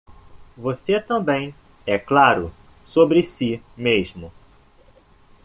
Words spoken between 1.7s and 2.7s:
é claro